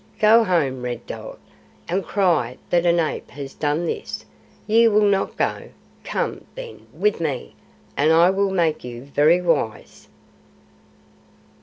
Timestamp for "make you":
8.49-9.03